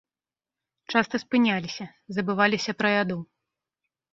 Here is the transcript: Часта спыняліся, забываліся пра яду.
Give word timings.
Часта 0.93 1.15
спыняліся, 1.25 1.85
забываліся 2.17 2.71
пра 2.81 2.89
яду. 3.01 3.17